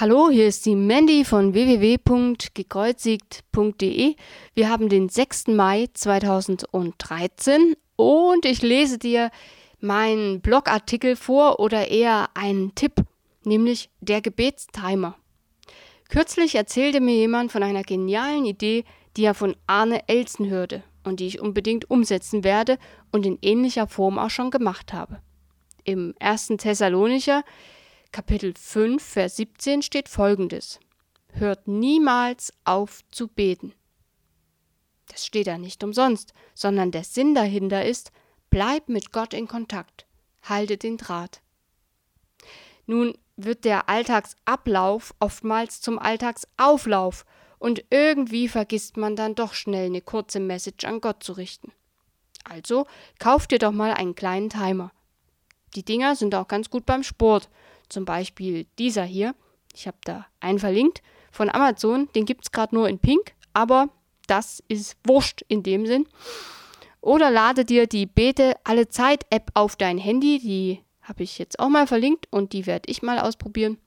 [0.00, 4.14] Hallo, hier ist die Mandy von www.gekreuzigt.de.
[4.54, 5.48] Wir haben den 6.
[5.48, 9.30] Mai 2013 und ich lese dir
[9.78, 12.94] meinen Blogartikel vor oder eher einen Tipp,
[13.44, 15.16] nämlich der Gebetstimer.
[16.08, 18.84] Kürzlich erzählte mir jemand von einer genialen Idee,
[19.18, 22.78] die er von Arne Elsen hörte und die ich unbedingt umsetzen werde
[23.12, 25.20] und in ähnlicher Form auch schon gemacht habe.
[25.84, 26.54] Im 1.
[26.56, 27.44] Thessalonicher
[28.12, 30.80] Kapitel 5, Vers 17 steht folgendes.
[31.32, 33.72] Hört niemals auf zu beten.
[35.06, 38.10] Das steht da nicht umsonst, sondern der Sinn dahinter ist,
[38.50, 40.06] bleib mit Gott in Kontakt,
[40.42, 41.40] halte den Draht.
[42.84, 47.24] Nun wird der Alltagsablauf oftmals zum Alltagsauflauf
[47.60, 51.72] und irgendwie vergisst man dann doch schnell eine kurze Message an Gott zu richten.
[52.42, 52.88] Also
[53.20, 54.90] kauf dir doch mal einen kleinen Timer.
[55.76, 57.48] Die Dinger sind auch ganz gut beim Sport
[57.90, 59.34] zum Beispiel dieser hier.
[59.74, 62.08] Ich habe da einen verlinkt von Amazon.
[62.14, 63.88] Den gibt es gerade nur in Pink, aber
[64.26, 66.06] das ist wurscht in dem Sinn.
[67.00, 70.38] Oder lade dir die Bete alle Zeit App auf dein Handy.
[70.38, 73.78] Die habe ich jetzt auch mal verlinkt und die werde ich mal ausprobieren.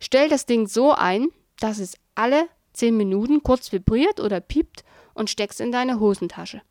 [0.00, 5.30] Stell das Ding so ein, dass es alle 10 Minuten kurz vibriert oder piept und
[5.30, 6.62] steckst in deine Hosentasche.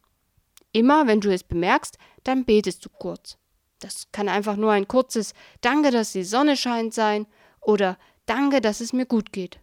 [0.71, 3.38] Immer wenn du es bemerkst, dann betest du kurz.
[3.79, 7.25] Das kann einfach nur ein kurzes Danke, dass die Sonne scheint sein
[7.61, 9.59] oder Danke, dass es mir gut geht.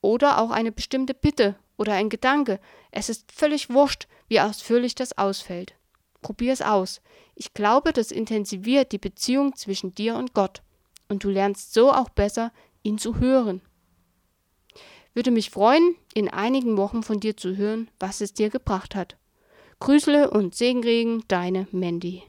[0.00, 2.58] Oder auch eine bestimmte Bitte oder ein Gedanke.
[2.90, 5.74] Es ist völlig wurscht, wie ausführlich das ausfällt.
[6.22, 7.00] Probier es aus.
[7.34, 10.62] Ich glaube, das intensiviert die Beziehung zwischen dir und Gott.
[11.08, 13.62] Und du lernst so auch besser, ihn zu hören.
[15.14, 19.16] Würde mich freuen, in einigen Wochen von dir zu hören, was es dir gebracht hat.
[19.80, 22.22] Grüßle und Segenregen, deine Mandy.